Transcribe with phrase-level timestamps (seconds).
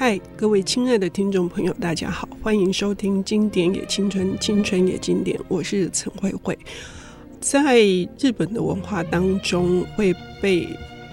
[0.00, 6.58] 嗨，各位亲爱的听众朋友，大家好，欢迎收听《经典也青春，青春也经典》，我是陈慧慧。
[7.38, 7.82] 在
[8.18, 10.66] 日本的文化当中，会被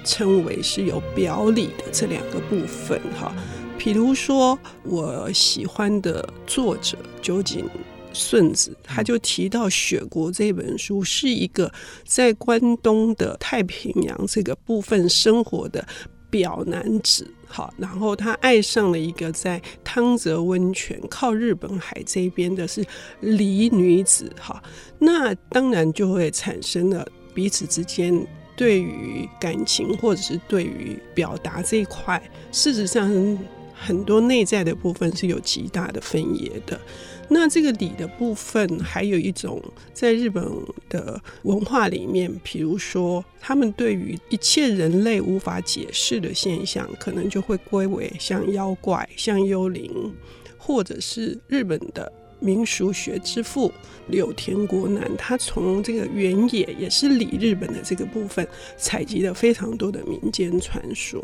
[0.06, 3.36] 称为是有表里的这两个部分，哈。
[3.78, 7.70] 比如说，我喜欢的作者酒井
[8.14, 11.70] 顺子，他就提到《雪国》这本书是一个
[12.06, 15.86] 在关东的太平洋这个部分生活的
[16.30, 22.86] 表男子，好，然后他爱上了一个在汤泽温泉靠日本海这边的是
[23.22, 24.62] 梨女子，哈，
[25.00, 32.22] 那当然就会产生了彼此之间对于感情或者是对于表达这一块，
[32.52, 33.38] 事实上。
[33.80, 36.82] 很多内在的部分是有极大的分野的。
[37.30, 39.62] 那这个理的部分，还有一种
[39.94, 40.44] 在日本
[40.90, 50.14] 的文化里面，比如说他们对于一切人类无法解释的现象，可能就会归为像妖怪、像幽灵，
[50.58, 53.72] 或者是日本的民俗学之父
[54.08, 61.22] 柳田国男，他从这个原野也是理日本的这个部分，采集了非常多的民间传说。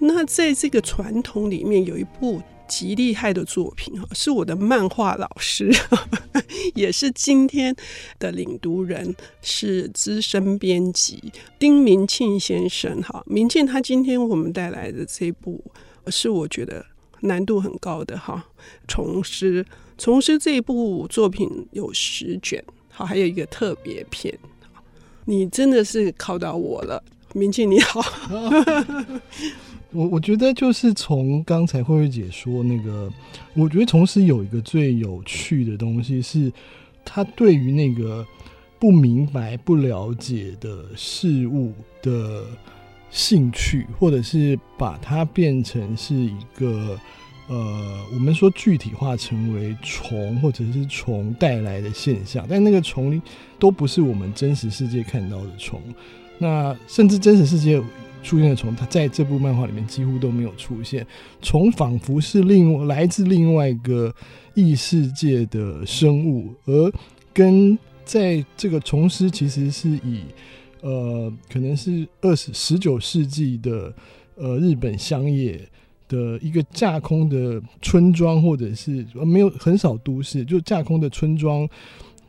[0.00, 5.70] 那在这个传统里面，有一部极厉害的作品哈，是我的漫画老师，
[6.74, 7.74] 也是今天
[8.18, 13.22] 的领读人，是资深编辑丁明庆先生哈。
[13.26, 15.62] 明庆他今天我们带来的这部，
[16.08, 16.84] 是我觉得
[17.20, 18.44] 难度很高的哈。
[18.88, 19.64] 虫师，
[19.98, 24.36] 虫师这一部作品有十卷，好，还有一个特别篇，
[25.26, 27.02] 你真的是考到我了，
[27.34, 28.00] 明庆你好。
[29.90, 33.12] 我 我觉得就是从刚才慧慧姐说那个，
[33.54, 36.52] 我觉得同时有一个最有趣的东西是，
[37.04, 38.24] 他对于那个
[38.78, 42.44] 不明白、不了解的事物的
[43.10, 46.96] 兴趣，或者是把它变成是一个
[47.48, 53.20] 呃，我们说具体化成为虫或者是虫带来的现象，但那个虫
[53.58, 55.82] 都不是我们真实世界看到的虫，
[56.38, 57.82] 那甚至真实世界。
[58.26, 61.06] 出现的虫，它在这部漫画里面几乎都没有出现。
[61.42, 64.10] 虫仿佛是另来自另外一个
[64.54, 66.90] 异世界的生物，而
[67.34, 70.22] 跟在这个虫师其实是以
[70.80, 73.92] 呃，可能是二十十九世纪的
[74.36, 75.60] 呃日本乡野
[76.08, 81.68] 的一个架空的村庄，或者是没有很少都市，就架空的村庄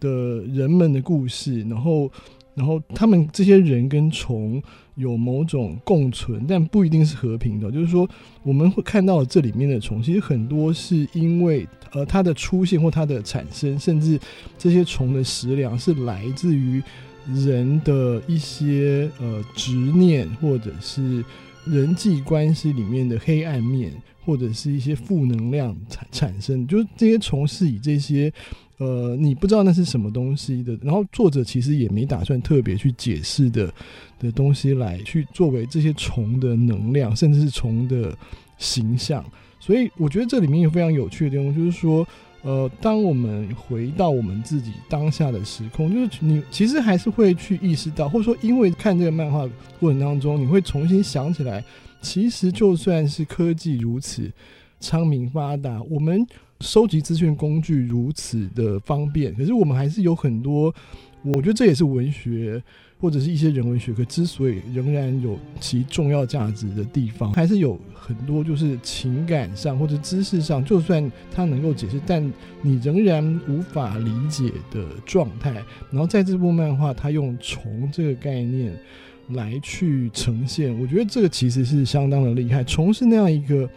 [0.01, 0.09] 的
[0.41, 2.11] 人们的故事，然后。
[2.55, 4.63] 然后他们这些人跟虫
[4.95, 7.69] 有某种共存，但不一定是和平的。
[7.69, 8.09] 就是说，
[8.43, 14.17] 我们会看到这里面的虫，其实很多是因为呃它的出现或它的产生，甚至
[14.57, 16.81] 这些虫的食粮是来自于
[17.27, 21.23] 人的一些呃执念，或者是
[21.65, 23.91] 人际关系里面的黑暗面，
[24.25, 26.65] 或者是一些负能量产产生。
[26.65, 28.31] 就是这些虫是以这些。
[28.77, 33.73] 呃，你不知道那是什么东西的，然后作者其实也没打算特别去解释的
[34.19, 38.13] 的东西来去作为这些虫的能量，甚至是虫的
[38.57, 39.23] 形象。
[39.59, 42.05] 所以我觉得这里面有非常有趣的地方，就是说，
[42.41, 49.49] 呃，当我们回到我们自己当下的时空，就是你其实还是会去意识到，或者说因为看这个漫画
[49.79, 51.63] 过程当中，你会重新想起来，
[52.01, 54.29] 其实就算是科技如此
[54.79, 56.25] 昌明发达，我们。
[56.61, 60.73] 收集资讯工具如此的方便，可是我们还是有很多，
[61.21, 62.63] 我觉得这也是文学
[62.97, 72.23] 或者是一些人文学科之所以仍然有其重要价值的地方，还是有很多就是情感上或者知识上，就算它能够解释，但
[72.61, 75.51] 你仍然无法理解的状态。
[75.91, 78.73] 然后在这部漫画，它用虫这个概念
[79.31, 82.63] 来去呈现，我觉得这个其实是相当的厉害。
[82.63, 83.69] 虫是那样一个。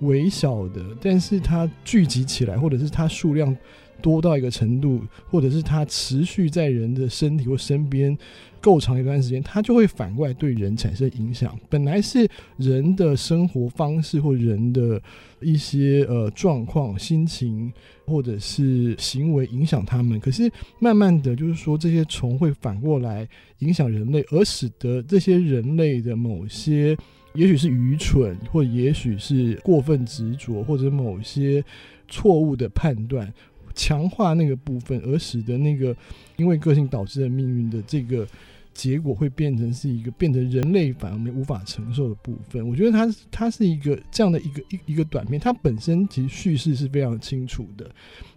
[0.00, 3.56] 微小的，但是它聚集起来，或者是它数量
[4.02, 8.16] 多到一个程度，或者是它持续在人的身体或身边
[8.60, 11.58] 够长一段时间，它就会反过来对人产生影响。
[11.68, 12.26] 本来是
[12.56, 15.00] 人的生活方式或人的
[15.40, 17.70] 一些呃状况、心情
[18.06, 23.28] 或者是行为影响他们，可是慢慢的就是说，这些虫会反过来
[23.58, 26.96] 影响人类，而使得这些人类的某些。
[27.34, 31.64] 也许是愚蠢，或也许是过分执着，或者某些
[32.08, 33.32] 错误的判断，
[33.74, 35.96] 强化那个部分，而使得那个
[36.36, 38.26] 因为个性导致的命运的这个
[38.74, 42.68] 结果，会变成是一个变成人类反而没无法承受的部分。
[42.68, 47.88] 我觉得它它是一个这样的一个一一个短片，它本身其实叙事是非常清楚的，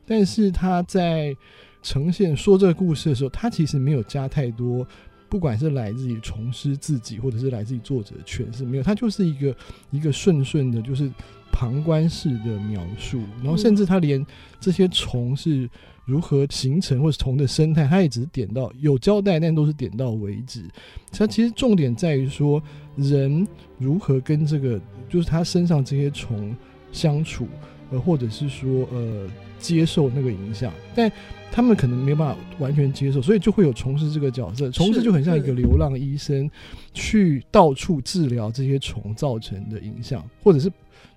[0.06, 1.36] 但是它在
[1.82, 4.88] 呈现说这个故事的时候，它其实没有加太多。
[5.34, 9.58] 不管是来自于虫师自己，或者是来自于作者的诠释，没有，它就是一个
[9.90, 11.12] 一个顺顺的，就是
[11.52, 14.24] 旁观式的描述，然后甚至他连
[14.60, 15.68] 这些虫是
[16.06, 20.70] 如何形成，或是虫的生态，他也只是点到有交代，但都是点到为止。
[21.12, 22.62] 它其实重点在于说，
[22.96, 23.48] 人
[23.80, 26.56] 如何跟这个，就是他身上这些虫
[26.92, 27.48] 相处，
[27.90, 29.28] 呃，或者是说，呃，
[29.58, 31.12] 接受那个影响，但
[31.56, 34.72] 他们可能没有办法完全接受，所以就会有虫师这个角色。
[34.72, 36.50] 虫师就很像一个流浪医生，
[36.96, 40.72] 去到处治疗这些虫造成的影响，或者是。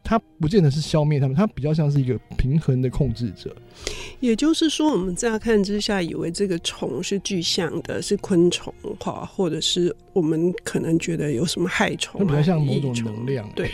[0.09, 3.55] 它不见得是消灭他们，他比较像是一个平衡的控制者。
[4.21, 13.51] 也就是说，我们乍看之下以为这个虫是具象的，是昆虫哈，或者是我们可能觉得有什么害虫，比较像某种能量。
[13.57, 13.69] 对，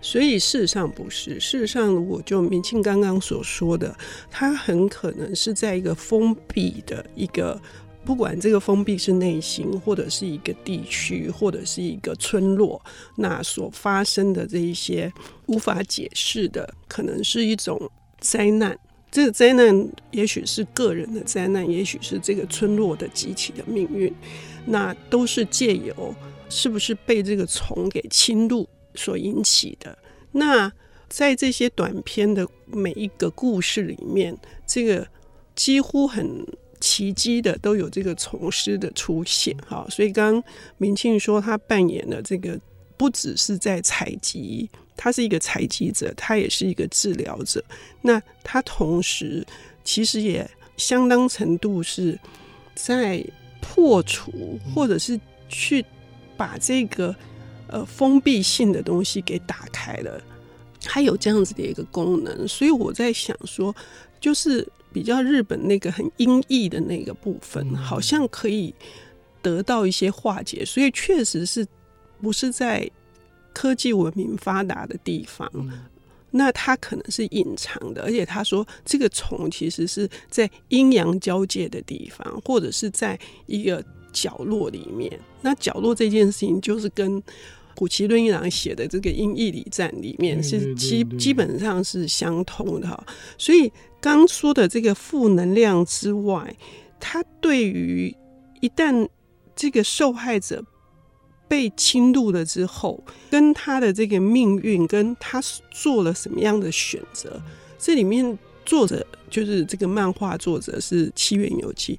[0.00, 1.40] 所以事实上不是。
[1.40, 3.92] 事实上，我就明庆刚刚所说的，
[4.30, 7.60] 它很可能是在一个封闭的一个。
[8.04, 12.82] 不管这个封闭是内心，或者是一个地区，或者是一个村落，
[13.16, 15.12] 那所发生的这一些
[15.46, 17.80] 无法解释的，可能是一种
[18.18, 18.76] 灾难。
[19.08, 24.12] 这个灾难也许是个人的灾难，也许是这个村落的集体的命运。
[24.66, 26.12] 那都是借由
[26.48, 29.96] 是不是被这个虫给侵入所引起的。
[30.32, 30.72] 那
[31.08, 35.06] 在这些短篇的每一个故事里面，这个
[35.54, 36.46] 几乎很。
[36.82, 40.42] 奇迹的都有这个虫师的出现，哈，所以刚
[40.78, 42.58] 明庆说他扮演了这个，
[42.96, 47.64] 不只是在采集，他是一个采集者，他也是一个治疗者。
[48.00, 49.46] 那他同时
[49.84, 50.44] 其实也
[50.76, 52.18] 相当程度是
[52.74, 53.24] 在
[53.60, 55.16] 破除，或者是
[55.48, 55.84] 去
[56.36, 57.14] 把这个
[57.68, 60.20] 呃封闭性的东西给打开了，
[60.80, 62.48] 他有这样子的一个功能。
[62.48, 63.72] 所以我在想说，
[64.20, 64.66] 就是。
[64.92, 68.74] 比较日本那个很阴翳的那个部分，好像可以
[69.40, 71.66] 得到一些化解，所以确实是
[72.20, 72.88] 不是在
[73.52, 75.50] 科技文明发达的地方，
[76.30, 85.18] 那它可能是隐藏的，而且他说这个虫其实是在阴阳交界的地方，或者是在一个角落里面。
[85.40, 87.22] 那角落这件事情就是跟。
[87.74, 93.06] 谷崎润一郎写的这个《音译礼赞》里面是基基本上是相通的哈，
[93.38, 96.56] 所以刚说的这个负能量之外，
[97.00, 98.14] 他对于
[98.60, 99.08] 一旦
[99.56, 100.64] 这个受害者
[101.48, 105.40] 被侵入了之后，跟他的这个命运，跟他
[105.70, 107.42] 做了什么样的选择，
[107.78, 111.98] 这里面作者就是这个漫画作者是七原由纪，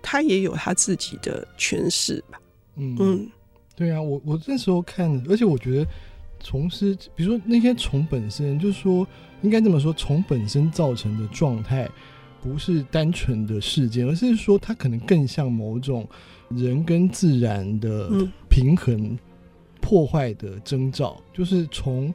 [0.00, 2.40] 他也有他自己的诠释吧，
[2.76, 2.96] 嗯。
[2.98, 3.30] 嗯
[3.78, 5.86] 对啊，我我那时候看，而且我觉得
[6.40, 9.06] 虫师，比如说那些虫本身，就是说
[9.42, 11.88] 应该这么说，虫本身造成的状态
[12.42, 16.04] 不是单纯的事件，而是说它可能更像某种
[16.48, 18.10] 人跟自然的
[18.48, 19.16] 平衡
[19.80, 22.12] 破坏的征兆，嗯、就是从。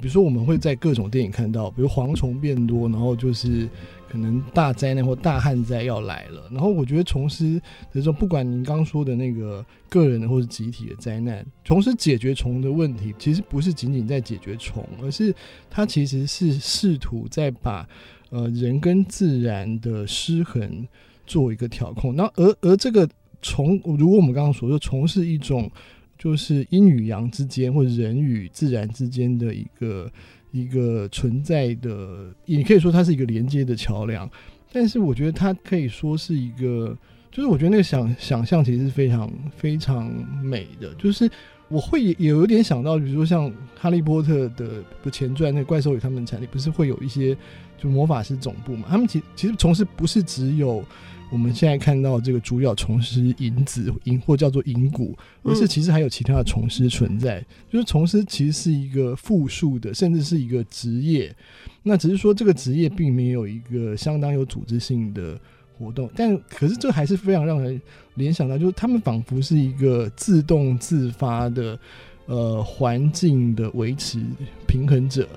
[0.00, 3.68] 比如说，我们会在各种电影看到，比如蝗虫变多，然后就是
[4.08, 6.48] 可能大灾难或大旱灾要来了。
[6.50, 7.60] 然后我觉得虫师
[7.92, 15.34] 的时候，不管您刚说的那个个人的或是集体的灾难，虫师解决虫的问题，其实不是仅仅在解决虫，而是
[15.70, 17.88] 它其实是试图在把
[18.28, 20.86] 呃人跟自然的失衡
[21.26, 22.14] 做一个调控。
[22.14, 23.08] 那而而这个
[23.40, 25.70] 虫，如果我们刚刚所说的虫是一种。
[26.18, 30.10] 就是阴与阳之间，或者人与自然之间的一个
[30.50, 34.28] 一个存在的，你可以说它是一个连接的桥梁。
[34.72, 36.96] 但是我觉得它可以说是一个，
[37.30, 40.10] 就是我觉得那个想想象其实是非常非常
[40.42, 40.92] 美的。
[40.94, 41.30] 就是
[41.68, 47.36] 我会也有点想到，比如说像哈利波特的前传，那怪兽与他们的产地，不是会有一些
[47.78, 48.86] 就魔法师总部嘛？
[48.88, 50.84] 他们其其实从事不是只有。
[51.28, 57.44] 我们现在看到这个主角虫师银子银或叫做银谷，而是其实还有其他的虫师存在。
[57.68, 61.34] 就是虫师其实是一个复数的，甚至是一个职业。
[61.82, 65.38] 那只是说这个职业并没有一个相当有组织性的
[65.76, 67.80] 活动，但可是这还是非常让人
[68.14, 71.78] 联想到，就是他们仿佛是一个自动自发的
[72.26, 74.20] 呃环境的维持
[74.66, 75.28] 平衡者。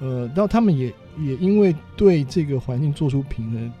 [0.00, 3.72] 呃，然后他们也也因为对这个环境做出平衡。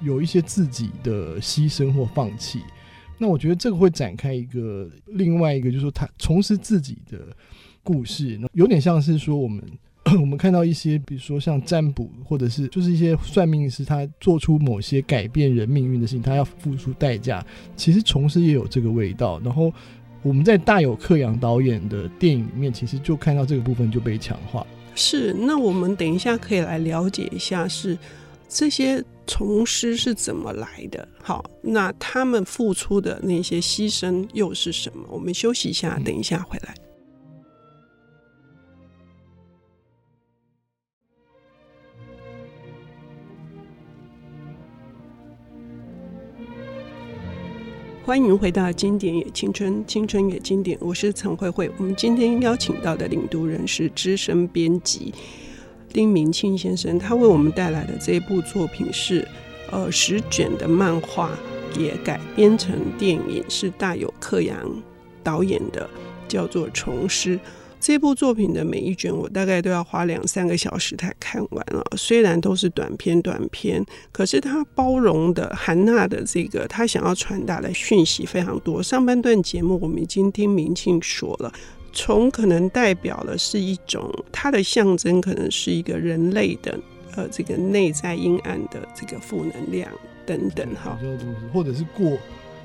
[0.00, 2.60] 有一些自己的牺牲或放弃，
[3.18, 7.18] 那我觉得这个会展开一个另外一个，就是说他从事自己的
[7.82, 9.62] 故事，有点像是说我们
[10.18, 17.44] 我们看到一些，比如说像占卜，或者是就是一些算命师，他做出某些改变人命运的事情，他要付出代价。
[17.76, 19.38] 其实重拾也有这个味道。
[19.44, 19.70] 然后
[20.22, 24.66] 我们在大有克洋导演的电影里面，其实就看到这个部分就被强化。
[24.94, 27.96] 是，那我们等一下可以来了解一下是
[28.48, 29.04] 这些。
[29.30, 31.08] 虫师是怎么来的？
[31.22, 35.06] 好，那他们付出的那些牺牲又是什么？
[35.08, 36.74] 我们休息一下，等一下回来。
[48.04, 51.70] 欢迎回到《经典也青春，青春也经典》，我是陈慧慧。
[51.78, 55.14] 我们今天邀请到的领读人是资深编辑。
[55.92, 59.26] 丁明庆先生，他为我们带来的这一部作品是，
[59.70, 61.30] 呃，十卷的漫画
[61.78, 64.56] 也改编成电影，是大友克洋
[65.22, 65.88] 导演的，
[66.28, 67.36] 叫做《虫师》。
[67.82, 71.82] 这部作品的每一卷，我大概都要花两三个小时才看完了。
[71.96, 73.82] 虽然都是短篇短篇，
[74.12, 78.82] 可是它包容的、含纳的这个他想要传达的讯息非常多。
[78.82, 81.50] 上半段节目我们已经听明庆说了。
[81.92, 86.78] 虫可能代表的是一种，它的象征可能是一个人类的，
[87.16, 89.90] 呃，这个内在阴暗的这个负能量
[90.24, 90.98] 等等哈，
[91.52, 92.16] 或者是过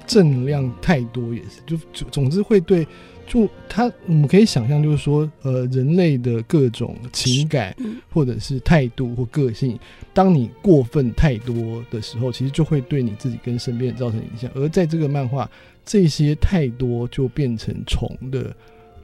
[0.06, 2.88] 正能量太多也是，就总总之会对，
[3.28, 7.76] 就它我们可以想象，就是说，呃，人类的各种情感
[8.12, 9.80] 或者是态度或个性，
[10.14, 14.50] 当你过分太多的时候，其实就会对你自己跟身边人造成影响。
[14.54, 15.50] 而在这个漫画，
[15.84, 18.56] 这些太多就变成虫的。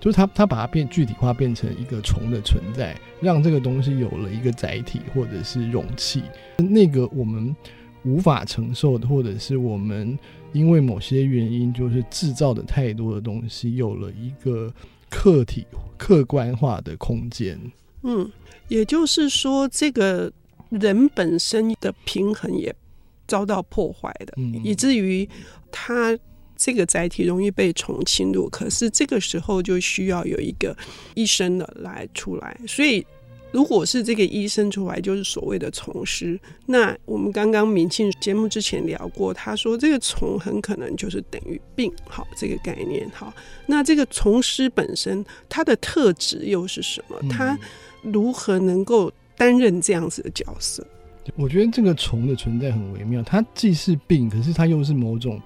[0.02, 6.24] 就是他，他把它变具体化，变成一个虫的存在，让这个东西有了一个载体或者是容器。
[6.58, 7.56] 那个我们
[8.04, 10.18] 无法承受的，或者是我们
[10.54, 14.74] 因为某些原因就是制造的太多的东西，有了一个
[15.08, 15.68] 客体、
[16.00, 17.60] 客观化的空间。
[18.02, 18.28] 嗯，
[18.70, 20.34] 也就是说，这个
[20.70, 22.76] 人本身的平衡也
[23.28, 25.30] 遭到破坏的，嗯，以至于
[25.72, 26.18] 他。
[26.64, 30.78] 这个载体容易被虫侵入，可是这个时候就需要有一个
[31.16, 32.56] 医生的来出来。
[32.68, 33.04] 所以，
[33.52, 36.40] 如果是这个医生出来，就是所谓的虫师。
[36.68, 43.34] 那我们刚刚明庆节目之前聊过，他说这个虫很可能就是等于病，好，这个概念好。
[43.66, 47.18] 那这个虫师本身它的特质又是什么？
[47.28, 47.58] 它
[48.04, 50.86] 如何能够担任这样子的角色？
[51.36, 55.42] 我觉得这个虫的存在很微妙，它既是病，可是它又是某种。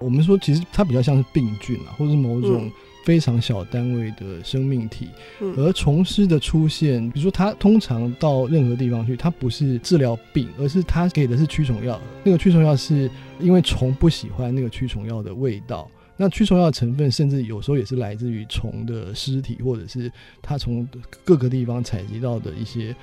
[0.00, 2.70] 我们说，其实它比较像是病菌啊，或者是某种
[3.04, 5.08] 非常小单位的生命体。
[5.40, 12.00] 嗯、而虫师的出现，比如说它通常到任何地方去，它不是治疗病，而是它给的是驱虫药。
[12.24, 15.88] 那个驱虫药是因为虫不喜欢那个驱虫药的味道。
[16.16, 20.10] 那驱虫药的成分，甚至有时候也是来自于虫的尸体，或者是
[20.42, 20.88] 它从
[21.24, 22.94] 各个地方采集到的一些。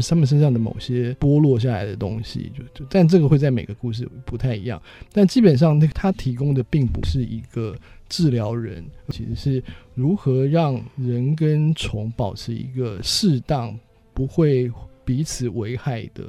[0.00, 4.80] 他们身上的某些剥落下来的东西，就就，但这个会在每个故事不太一样。
[5.12, 7.76] 但基本上，那他提供的并不是一个
[8.08, 9.62] 治疗人，其实是
[9.94, 13.78] 如何让人跟虫保持一个适当、
[14.14, 14.70] 不会
[15.04, 16.24] 彼此危害的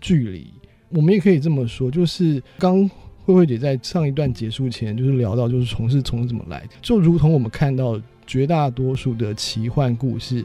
[0.00, 0.50] 距离。
[0.88, 2.88] 我们也可以这么说，就是刚
[3.24, 10.44] 慧慧姐在上一段结束前，就是聊到，就是虫是虫怎么来的，就如同我们看到绝大多数的奇幻故事。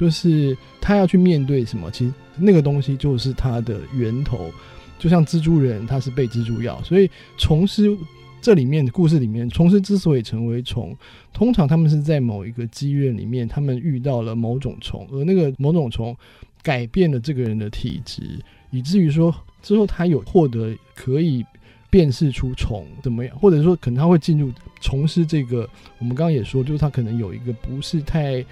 [0.00, 4.50] 就是他要去面对什么，其实那个东西就是他的源头，
[4.98, 7.94] 就像蜘蛛人，他是被蜘蛛咬，所以虫师
[8.40, 10.96] 这里面的故事里面，虫师之所以成为虫，
[11.34, 16.16] 通常他们是在某一个机缘里面，他们遇到了某种虫，而那个某种虫
[16.62, 18.22] 改变了这个人的体质，
[18.70, 21.44] 以至于说之后他有获得可以
[21.90, 28.42] 辨识出虫怎么样，或者说可能他会进入虫师这个，我们刚刚也说，就是他可能有一个不是太。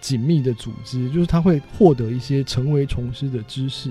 [0.00, 3.90] 紧密的组织，就是他会获得一些成为虫师的知识，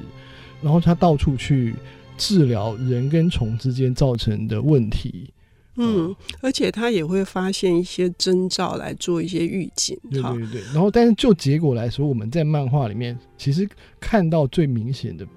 [0.62, 1.76] 然后他到处去
[2.18, 5.30] 治疗人跟虫之间造成的问题。
[5.76, 9.96] 嗯，而且他也会发现一些征兆来做一些预警。
[10.10, 10.62] 对对对。
[10.74, 13.68] 然后，但是就结果来说，我们在漫画里面其实
[14.00, 15.28] 看到最明显的，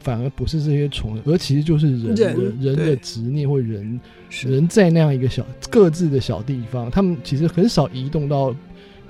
[0.00, 8.52] 反而不是这些虫，而其实就是人的人，人的执念或人人在那样一个小各自的小地方，他们其实很少移动到。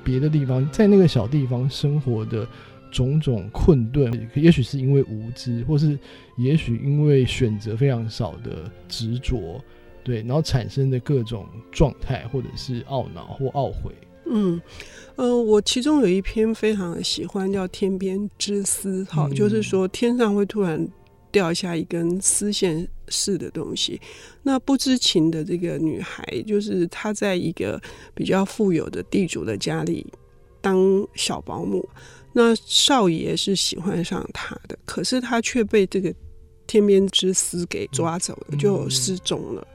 [0.07, 2.47] 别的地方，在那个小地方生活的
[2.93, 5.99] 种种困顿，也许是因为无知，或是
[6.39, 9.61] 也许因为选择非常少的执着，
[10.05, 13.91] 对，然后产生的各种状态，或者是懊恼或懊悔。
[14.31, 14.61] 嗯，
[15.17, 20.89] 呃，我其中有一篇非常喜欢，叫《天边之丝》，好，就是说天上会突然。
[21.33, 24.01] 掉下一根丝线似的东西，
[24.43, 27.81] 那不知情的这个女孩，就是她在一个
[28.15, 30.07] 比较富有的地主的家里
[30.61, 31.89] 当小保姆。
[32.33, 36.15] 那少爷是喜欢上她的，可是她却被这个
[36.67, 39.67] 天边之丝给抓走了，就失踪了。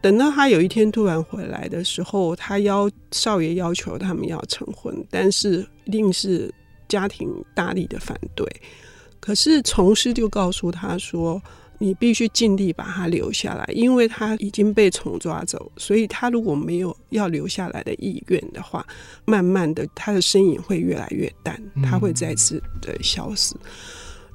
[0.00, 6.52] 等到她有一天突然回来的时候，她要少爷要求他们要成婚，但是一定是
[6.88, 8.46] 家庭大力的反对。
[9.20, 11.42] 可是从师就告诉他说
[11.78, 18.86] ：“你必须尽力把他留下来，因为他已经被虫抓走，所以他如果没有要留下来的意愿的话，
[19.24, 23.54] 慢慢的他的身影会越来越淡，他会再次的消失。
[23.56, 23.60] 嗯、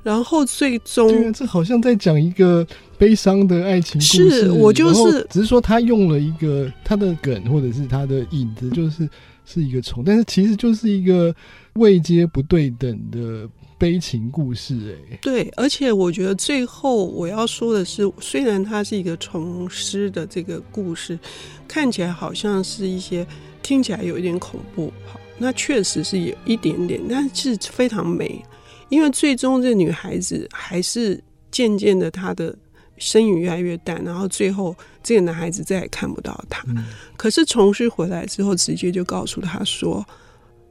[0.04, 2.66] 然后最终，这好像在讲一个
[2.98, 4.30] 悲伤的爱情故事。
[4.30, 9.10] 是我就是，只是说他用了一个他的梗或者是他的影子，就是
[9.46, 11.34] 是一个虫，但是其实就是一个
[11.76, 13.50] 位阶不对等的。
[13.80, 21.18] 悲情故事，哎，对，而且我觉得最后我要说的是，虽然它是一个虫师的这个故事，
[21.66, 23.26] 看起来好像是一些
[23.64, 28.44] 听起来有一点恐怖，好，那确实是有一点点，但是非常美，
[28.90, 32.54] 因为最终这女孩子还是渐渐的她的
[32.98, 36.66] 身影越来越淡，然后最后这个男孩子再也看不到她。
[36.68, 36.84] 嗯、
[37.16, 40.06] 可是虫师回来之后，直接就告诉他说：“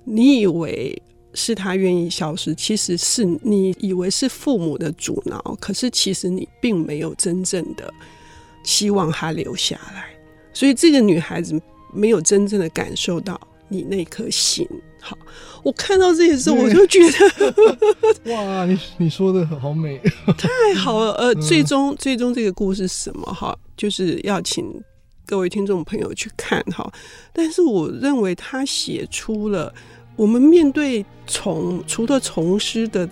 [0.04, 1.02] 你以为？”
[1.38, 7.94] 是他愿意消失，其实是你以为是父母的阻挠，可是其实你并没有真正的
[8.64, 10.10] 希望他留下来，
[10.52, 11.58] 所以这个女孩子
[11.94, 14.66] 没有真正的感受到你那颗心。
[15.00, 15.16] 好，
[15.62, 17.54] 我看到这些时候，我就觉得，
[18.34, 19.96] 哇，你你说的好美，
[20.36, 21.12] 太好了。
[21.12, 23.32] 呃，最终最终这个故事是什么？
[23.32, 24.66] 哈，就是要请
[25.24, 26.92] 各位听众朋友去看哈。
[27.32, 29.72] 但是我认为他写出了。
[30.18, 33.08] 我们面对虫，除了虫师的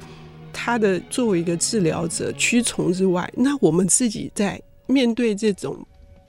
[0.53, 5.79] 他的作为一个治疗者驱虫之外，那我们自己在面对这种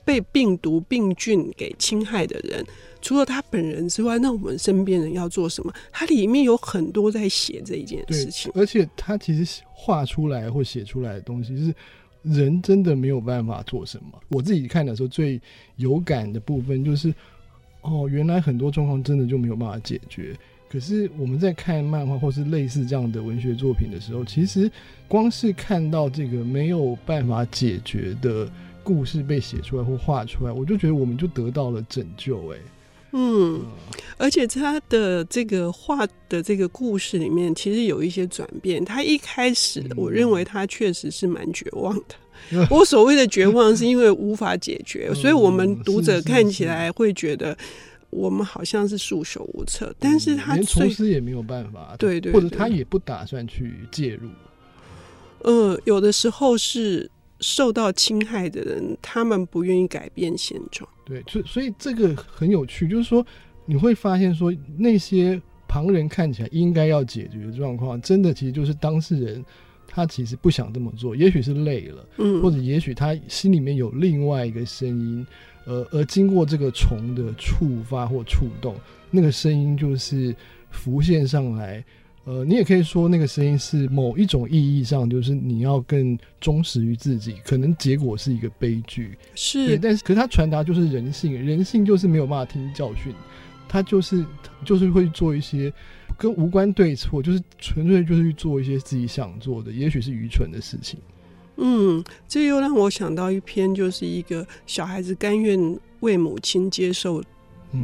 [0.04, 2.64] 被病毒病菌给侵害的人，
[3.02, 5.74] 除了他本人之外，那我们身边人要做什么？
[5.90, 11.74] 它里面有很多在写这一件事情，而且他其实画出来或写出来的东西是
[12.22, 14.20] 人真的没有办法做什么。
[14.28, 15.40] 我自己看的时候最
[15.74, 17.12] 有感的部分就是，
[17.80, 20.38] 哦，原来很多状况真的就没有办法解决。
[20.70, 24.70] 可是我们在看漫画或是类似这样的文学作品的时候，其实
[25.08, 28.46] 光是看到这个没有办法解决的
[28.82, 32.52] 故事被写出来或画出来，我就觉得我们就得到了拯救。
[32.52, 32.58] 哎，
[33.12, 33.62] 嗯，
[34.18, 38.84] 而且他的这个画的这个故事里面，其实有一些转变。
[38.84, 42.14] 他一开始，我认为他确实是蛮绝望的。
[42.70, 47.56] 我所谓的绝望，是因为无法解决，所以我们读者看起来会觉得。
[48.10, 54.28] 我们好像是束手无策，但是他连厨师也没有办法，对对，或者他也不打算去介入。
[55.40, 60.88] 呃，有的时候是受到侵害的人，他们不愿意改变现状。
[61.04, 63.24] 对，所所以这个很有趣，就是说
[63.66, 69.44] 你会发现说那些旁人看起来应该要解决的状况，真的其实就是当事人
[69.98, 75.26] 他其实不想这么做，也许是累了，嗯，或者也许他心里面有另外一个声音。
[75.64, 78.76] 呃，而经过这个虫的触发或触动，
[79.10, 80.32] 那个声音就是
[80.70, 81.84] 浮现上来。
[82.24, 89.18] 呃，你也可以说那个声音是某一种意义上，就是你要更忠实于自己，可能结果是一个悲剧。
[89.34, 93.12] 是，对，但是可是它传达就是人性，人性就是没有办法听教训，
[93.68, 94.24] 他就是
[94.64, 95.72] 就是会做一些
[96.18, 100.98] 跟无关对错，就是纯粹就是去做一些自己想做的，也许是愚蠢的事情。
[101.56, 107.22] 嗯，这又让我想到一篇，就是一个小孩子甘愿为母亲接受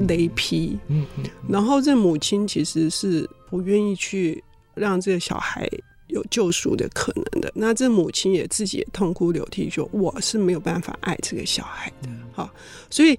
[0.09, 4.43] 雷劈，嗯，嗯，嗯，然后这母亲其实是不愿意去
[4.75, 5.69] 让这个小孩
[6.09, 7.53] 有救赎的可能的。
[7.55, 12.53] 那这母亲也自己也痛哭流涕说：“我是没有办法爱这个小孩的。”好，
[12.91, 13.17] 所以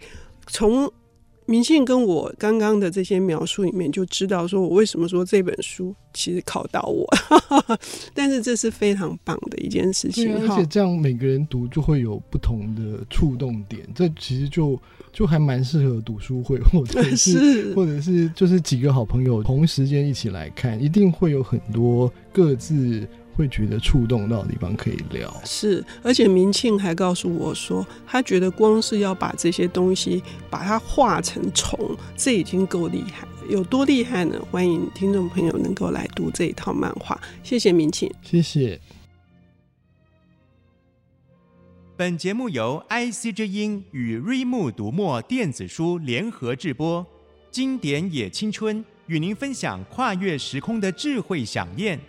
[0.48, 0.92] 从。
[1.46, 7.08] 明信跟我刚刚的这些描述里面，就知道说我为什么说这本书其实考到我，
[8.14, 10.36] 但是这是非常棒的一件事情。
[10.36, 14.80] 而且这样每个人读就会有不同的触动点，这其实就
[15.14, 23.08] 就还蛮适合读书会，或者 是，是或者是就是几个好朋友同时间一起来看，一定会有很多各自。
[23.36, 31.78] 会觉得触动到的地方可以聊，是，而且明庆还告诉我说，他觉得光是要把这些东西把它化成虫，
[32.16, 33.30] 这已经够厉害了。
[33.50, 34.42] 有多厉害呢？
[34.50, 37.20] 欢迎听众朋友能够来读这一套漫画。
[37.44, 38.80] 谢谢明庆，谢谢。
[41.98, 47.06] 本节目由 IC 之音与瑞木读墨电子书联合制播，
[47.52, 52.00] 经典也青春与您分享跨越时空的智慧饗宴。